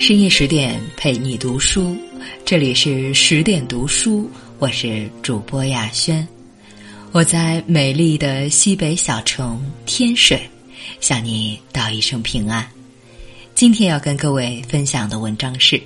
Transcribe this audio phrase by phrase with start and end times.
[0.00, 1.94] 深夜十点陪你读书，
[2.42, 6.26] 这里是十点读书，我是主播亚轩，
[7.12, 10.40] 我在美丽的西北小城天水，
[11.00, 12.66] 向你道一声平安。
[13.54, 15.78] 今天要跟各位分享的文章是：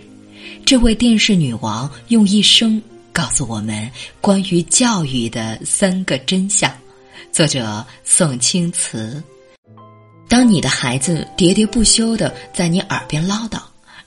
[0.64, 2.80] 这位电视女王用一生
[3.12, 3.90] 告诉我们
[4.20, 6.72] 关于教育的三个真相。
[7.32, 9.20] 作者宋清慈。
[10.28, 13.58] 当你的孩子喋喋不休的在你耳边唠叨。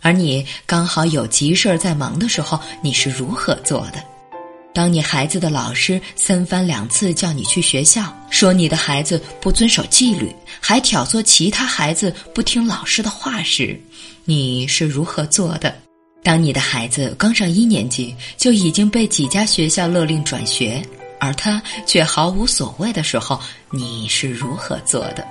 [0.02, 4.04] 而你刚好有急事儿在忙的时候，你是如何做的？
[4.74, 13.80] 当你孩子的老师三番两次叫你去学校，说你的孩子不遵守纪律，还挑唆其他孩子不听老师的话时，
[14.24, 15.76] 你是如何做的？
[16.24, 20.80] 当你的孩子刚上一年级就已经被几家学校勒令转学，
[21.20, 23.40] 而他却毫无所谓的时候，
[23.72, 25.26] 你是如何做的？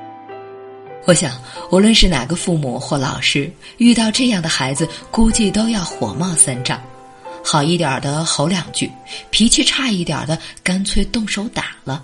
[1.06, 6.82] 我想，无论是哪个父母或老师，遇到这样的孩子，估计都要火冒三丈。
[7.44, 8.90] 好一点的吼两句，
[9.30, 12.02] 脾气差一点的干脆动手打了。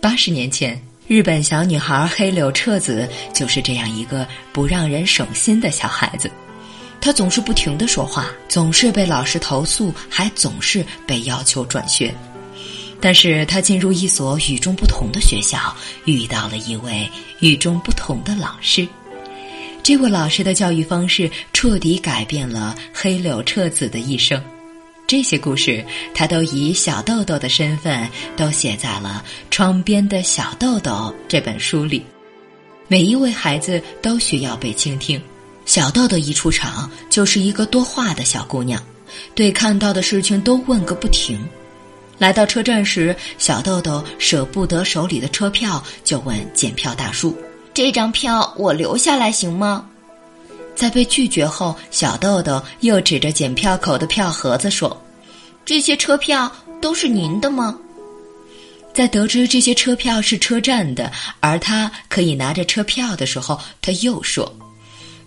[0.00, 6.30] 八十年前，日本小女孩黑柳彻子就是这样一个不让人省心的小孩子。
[7.02, 12.14] 她总是不停的说话，总是被老师投诉，还总是被要求转学。
[13.00, 17.08] 但是他进入一所与众不同的学校，遇到了一位
[17.40, 18.86] 与众不同的老师。
[19.82, 24.42] 这位老师的教育方式彻底改变了黑柳彻子的一生。
[25.06, 25.82] 这些故事，
[26.12, 30.90] 他都以小豆豆的身份都写在了《窗边的小豆豆》
[31.26, 32.04] 这本书里。
[32.88, 35.18] 每一位孩子都需要被倾听。
[35.64, 38.82] 小豆豆一出场就是一个多话的小姑娘，
[39.34, 41.38] 对看到的事情都问个不停。
[42.18, 47.36] 来到车站时，小豆豆舍不得手里的车票，就问检票大叔
[47.72, 49.86] ：“这张票我留下来行吗？”
[50.74, 55.00] 在被拒绝后，小豆豆又指着检票口的票盒子说
[55.64, 57.76] ：“这些车票都是您的吗？”
[58.94, 64.52] 在得知这些车票是车站的，而他可以拿着车票的时候，他又说：“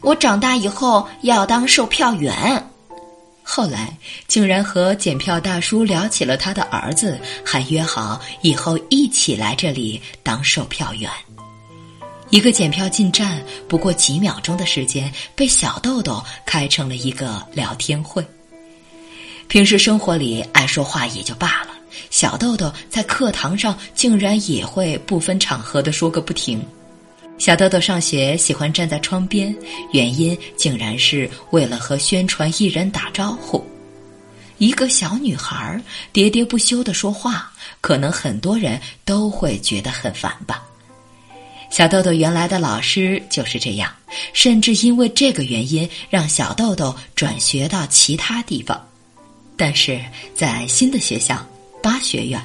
[0.01, 2.67] 我长大以后要当售票员。”
[3.53, 3.97] 后来，
[4.29, 11.11] 竟然和检票大叔聊起了他的儿子，还约好以后一起来这里当售票员。
[12.29, 18.25] 一个检票进站不过几秒钟的时间，被小豆豆开成了一个聊天会。
[19.49, 21.71] 平时生活里爱说话也就罢了，
[22.09, 26.65] 小豆豆在课堂上竟然也会不分场合的说个不停。
[27.41, 29.51] 小豆豆上学喜欢站在窗边，
[29.93, 33.65] 原因竟然是为了和宣传艺人打招呼。
[34.59, 35.81] 一个小女孩
[36.13, 40.63] 喋喋不休的说话，可能很多人都会觉得很烦吧。
[41.71, 43.91] 小豆豆原来的老师就是这样，
[44.33, 48.79] 甚至因为这个原因让小豆豆转学到其他地方。
[49.57, 49.99] 但是
[50.35, 51.43] 在新的学校
[51.81, 52.39] 八学院。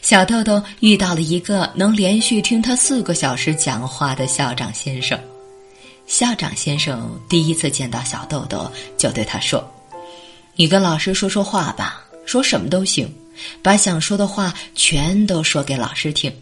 [0.00, 5.18] 小豆豆遇到了一个能连续听他四个小时讲话的校长先生。
[6.06, 9.68] 校长先生第一次见到小豆豆，就对他说
[10.54, 13.12] ：“你跟老师说说话吧，说什么都行，
[13.60, 16.32] 把想说的话全都说给老师听。”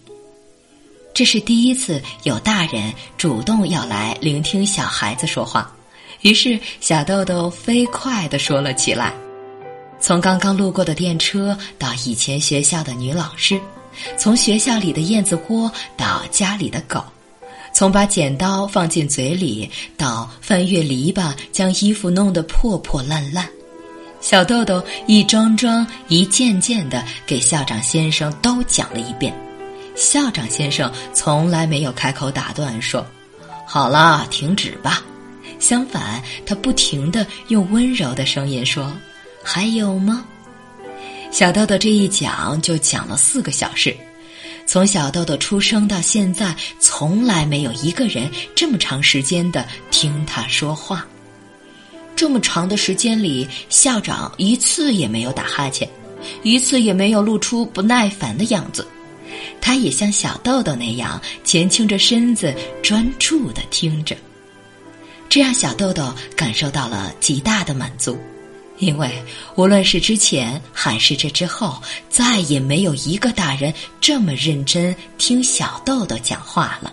[1.15, 5.75] 这是第一次有大人主动要来聆听小孩子说话，
[6.21, 9.15] 于是小豆豆飞快地说了起来。
[10.04, 13.59] 从刚刚路过的电车到以前学校的女老师，
[14.19, 17.03] 从学校里的燕子窝到家里的狗，
[17.72, 23.48] 从把剪刀放进嘴里到翻越篱笆将衣服弄得破破烂烂，
[24.20, 29.34] 小豆豆一桩桩一件件的给校长先生都讲了一遍。
[29.97, 33.06] 校长先生从来没有开口打断说
[33.66, 35.03] ：“好了，停止吧。”
[35.59, 38.92] 相反，他不停的用温柔的声音说。
[39.44, 40.25] 还有吗？
[41.31, 43.94] 小豆豆这一讲就讲了四个小时，
[44.66, 51.07] 从小豆豆出生到现在，从来没有一个人这么长时间的听他说话。
[52.16, 55.89] 这么长的时间里，校长一次也没有打哈欠，
[56.42, 58.86] 一次也没有露出不耐烦的样子。
[59.60, 64.16] 他也像小豆豆那样前倾着身子，专注的听着，
[65.28, 68.16] 这让小豆豆感受到了极大的满足。
[68.78, 69.10] 因为
[69.54, 76.92] 无论是之前还是这之后，再也没有一个大人这么认真听小豆豆讲话了。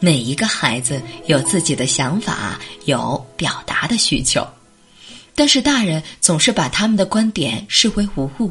[0.00, 4.44] 每一个孩子有自己的想法，有表达的需求，
[5.32, 8.50] 但是大人总是把他们的观点视为无物，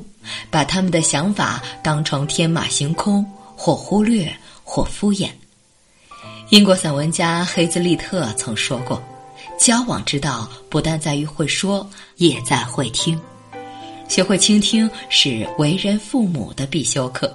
[0.49, 4.33] 把他们的想法当成天马行空，或忽略，
[4.63, 5.29] 或敷衍。
[6.51, 9.03] 英国散文家黑兹利特曾说过。
[9.59, 13.19] 交往之道不但在于会说，也在会听。
[14.07, 17.33] 学会倾听是为人父母的必修课。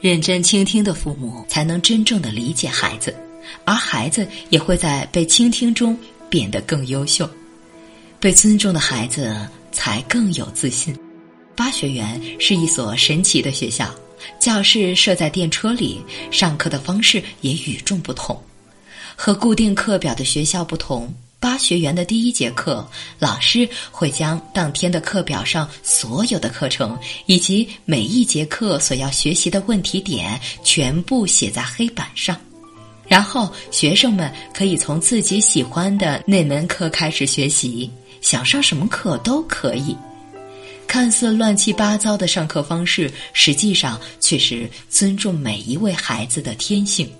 [0.00, 3.14] 认真倾听的父母，才能真正的理解孩子，
[3.64, 7.28] 而孩子也会在被倾听中变得更优秀。
[8.20, 9.34] 被尊重的孩子
[9.72, 10.96] 才更有自信。
[11.54, 13.88] 巴学园是一所神奇的学校，
[14.38, 18.38] 教室设在电车里，上课的方式也与众不同。
[19.16, 22.86] 和固定课表的学校不同，巴学园的第一节课，
[23.18, 32.36] 老师会将当天的课表上所有的课程以及每一节课所要学习的问题点全部写在黑板上，
[33.08, 37.90] 然后学生们可以从自己喜欢的那门课开始学习，
[38.20, 39.96] 想上什么课都可以。
[40.86, 47.10] 看似乱七八糟的上课方式，实际上却是尊重每一位孩子的天性。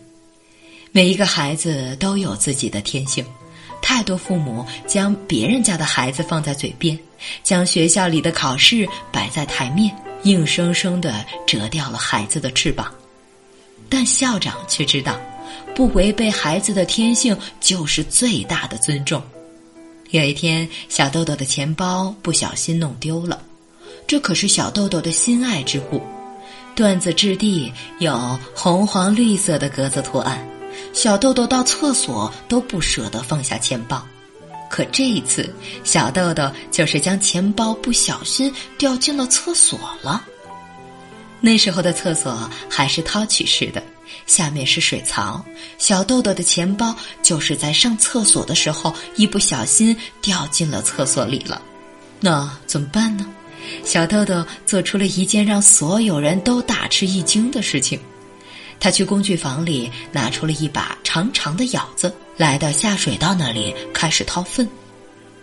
[0.97, 3.23] 每一个孩子都有自己的天性，
[3.83, 6.99] 太多父母将别人家的孩子放在嘴边，
[7.43, 12.91] 将学校里的考试摆在台面，硬生生的折掉了孩子的翅膀。
[13.91, 15.21] 但校长却知道，
[15.75, 19.23] 不违背孩子的天性就是最大的尊重。
[20.13, 23.43] 有一天，小豆豆的钱包不小心弄丢了，
[24.07, 26.01] 这可是小豆豆的心爱之物，
[26.75, 30.43] 缎子质地，有红黄绿色的格子图案。
[30.93, 34.07] 小豆豆到厕所都不舍得放下钱包，
[34.71, 35.53] 可这一次，
[35.85, 40.25] 小豆豆就是将钱包不小心掉进了厕所了。
[41.41, 43.83] 那时候的厕所还是掏取式的，
[44.27, 45.45] 下面是水槽。
[45.79, 51.61] 小豆豆的钱包就是在上厕所的时候一不小心掉进了厕所里了。
[52.19, 53.27] 那怎么办呢？
[53.85, 58.01] 小豆豆做出了一件让所有人都大吃一惊的事情。
[58.79, 64.69] 他去工具房里拿出了一把长长的舀子，来到下水道那里开始掏粪。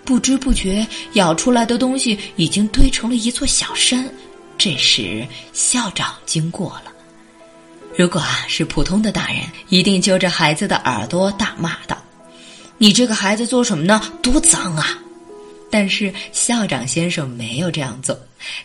[0.05, 4.09] 不知不觉，舀出来的东西已经堆成了一座小山。
[4.57, 6.91] 这时，校长经过了。
[7.97, 11.97] 如果啊是普通的大人，一定揪着孩子的耳朵大骂道
[12.77, 14.01] ：“你这个孩子做什么呢？
[14.21, 14.97] 多脏啊！”
[15.71, 18.17] 但是校长先生没有这样做，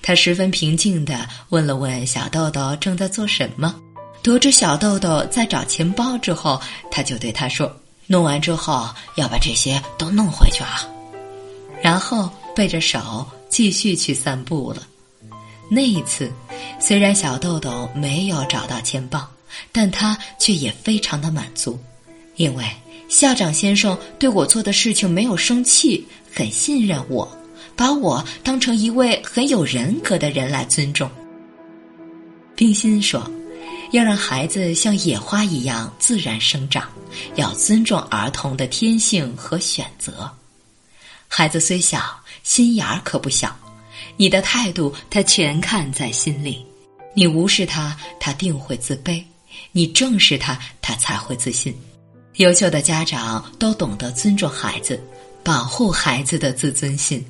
[0.03, 3.75] 他十分平静地问了问小豆豆正在做什么。
[4.29, 6.61] 得知小豆豆在找钱包之后，
[6.91, 7.75] 他就对他说
[8.07, 8.87] ：“弄完之后
[9.17, 10.87] 要把这些都弄回去啊。”
[11.83, 14.87] 然后背着手继续去散步了。
[15.71, 16.31] 那一次，
[16.79, 19.27] 虽然小豆豆没有找到钱包，
[19.73, 21.79] 但他却也非常的满足，
[22.37, 22.65] 因为
[23.09, 27.27] 校长先生对我做的事情没有生气，很信任我，
[27.75, 31.11] 把我当成一位很有人格的人来尊重。
[32.55, 33.27] 冰心说。
[33.91, 36.89] 要让孩子像野花一样自然生长，
[37.37, 40.31] 要尊重儿童的天性和选择。
[41.27, 42.03] 孩子虽小，
[42.43, 43.55] 心眼儿可不小。
[44.17, 46.65] 你的态度，他全看在心里。
[47.15, 49.23] 你无视他，他定会自卑；
[49.73, 51.75] 你正视他，他才会自信。
[52.37, 55.03] 优秀的家长都懂得尊重孩子，
[55.43, 57.25] 保护孩子的自尊心，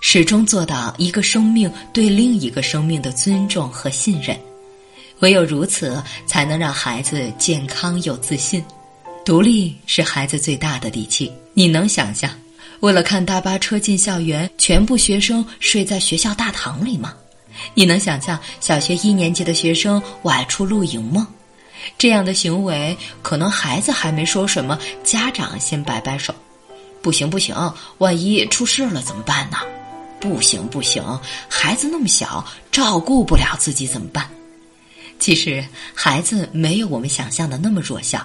[0.00, 4.38] 始终做到一个生命对另一个生命的尊重和信任。
[5.20, 8.64] 唯有如此，才能让孩子健康又自信。
[9.24, 11.32] 独立是孩子最大的底气。
[11.54, 12.30] 你能想象，
[12.80, 17.14] 为了看大巴车进校园，全部学生睡在学校大堂里吗？
[17.74, 21.26] 你能想象小学一年级的学生外出露营吗？
[21.96, 26.32] 这样的行为，可能孩子还没说什么，家长先摆摆手
[27.02, 27.54] ：“不行不行，
[27.98, 29.56] 万一出事了怎么办呢
[30.20, 31.02] ？”“不行不行，
[31.48, 34.28] 孩子那么小，照顾不了自己怎么办？”
[35.18, 38.24] 其实，孩子没有我们想象的那么弱小，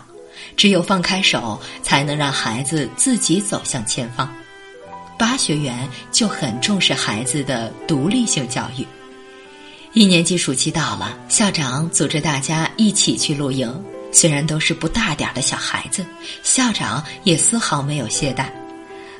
[0.55, 4.31] 只有放开手，才能让孩子自己走向前方。
[5.17, 8.85] 八学园就很重视孩子的独立性教育。
[9.93, 13.83] 一年级暑期到了，校长组织大家一起去露营。
[14.11, 16.05] 虽然都是不大点儿的小孩子，
[16.43, 18.45] 校长也丝毫没有懈怠。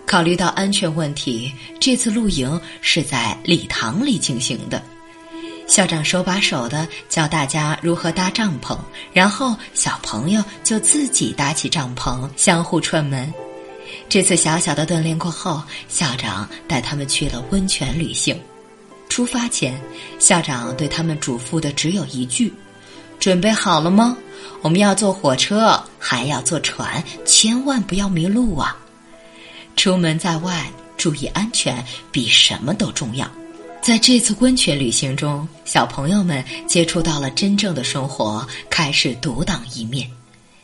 [0.05, 4.83] 考虑到安全问题，这次露营是在礼堂里进行的。
[5.73, 8.77] 校长手把手的教大家如何搭帐篷，
[9.11, 13.33] 然后小朋友就自己搭起帐篷，相互串门。
[14.07, 18.39] 这次小小的锻炼过后，校长带他们去了温泉旅行。
[19.09, 19.81] 出发前，
[20.19, 22.53] 校长对他们嘱咐的只有一句
[23.19, 24.15] ：“准备好了吗？
[24.61, 28.77] 我们要坐火车，还要坐船，千万不要迷路啊！
[29.75, 33.27] 出门在外，注意安全，比什么都重要。”
[33.83, 40.09] 在这次温泉旅行中，小朋友们接触到了真正的生活，开始独当一面。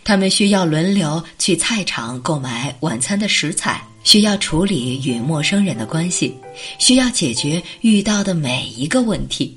[0.06, 6.34] 他们需要轮流去菜场购买晚餐的食材，需要处理与陌生人的关系，
[6.78, 9.54] 需要解决遇到的每一个问题。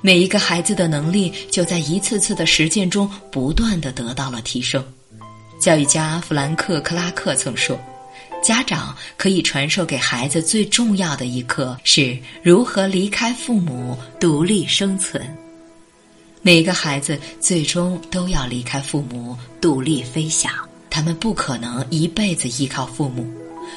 [0.00, 4.82] 每一个孩子的能力就在一次次的实践中不断的得到了提升。
[5.60, 7.78] 教育家弗兰克·克拉克曾说
[8.46, 15.20] ：“家长可以传授给孩子最重要的一课是如何离开父母独立生存。”
[16.42, 20.52] 每个孩子最终都要离开父母独立飞翔，
[20.88, 23.28] 他们不可能一辈子依靠父母。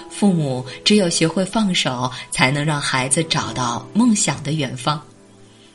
[0.08, 5.02] 父母只有学会放手，才能让孩子找到梦想的远方。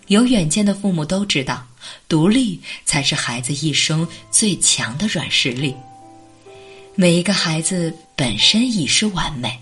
[0.06, 1.66] 有远见的父母都知道，
[2.08, 5.74] 独立才是孩子一生最强的软实力。
[6.96, 9.58] 每一个孩子本身已是完美。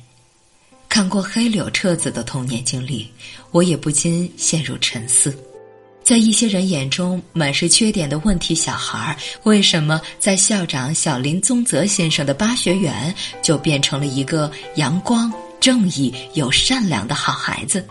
[0.86, 3.10] 看过黑柳彻子的童年经历，
[3.52, 5.34] 我也不禁陷入沉思。
[6.02, 17.86] 在一些人眼中满是缺点的问题小孩，为什么在校长小林宗泽先生的巴学园就变成了一个阳光、正义又善良的好孩子？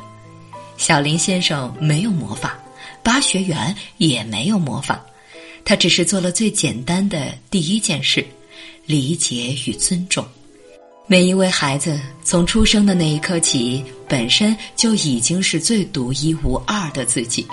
[0.78, 2.60] 小林先生没有魔法，
[3.02, 5.04] 巴学园也没有魔法，
[5.66, 8.24] 他只是做了最简单的第一件事：
[8.86, 10.26] 理解与尊重。
[11.08, 17.46] 每一位孩子从出生的那一刻起，本身就已经是最独一无二的自己。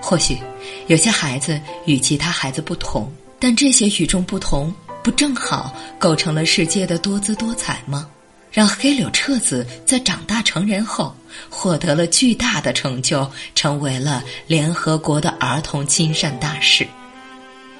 [0.00, 0.38] 或许，
[0.86, 8.08] 有些孩子与其他孩子不同，但这些与众不同，不正好构成了世界的多姿多彩吗？
[8.52, 11.12] 让黑柳彻子在长大成人后，
[11.48, 16.86] 获得了巨大的成就，成为了联合国的儿童亲善大使。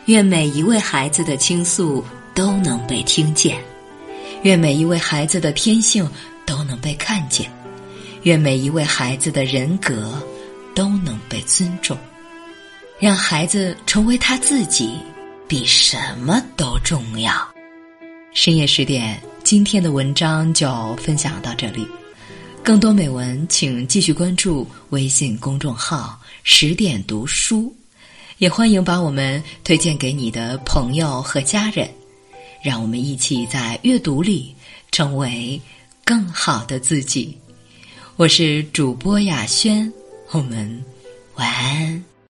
[0.07, 2.05] 愿每一位孩子的倾诉
[2.35, 3.63] 都能被听见，
[4.43, 6.09] 愿每一位孩子的天性
[6.45, 7.51] 都能被看见，
[8.25, 10.21] 愿每一位孩子的人格
[10.75, 11.97] 都能被尊重。
[12.99, 14.99] 让孩子成为他自己，
[15.49, 17.35] 比什么都重要。
[18.33, 21.87] 深夜十点，今天的文章就分享到这里。
[22.63, 27.75] 更多美文，请继续关注微信公众号“十点读书”，
[28.39, 31.89] 也欢迎把我们推荐给你的朋友和家人。
[32.65, 34.55] 让我们一起在阅读里
[34.91, 35.61] 成为
[36.03, 37.37] 更好的自己。
[38.17, 39.93] 我是主播雅轩，
[40.31, 40.83] 我们
[41.35, 42.14] 晚安。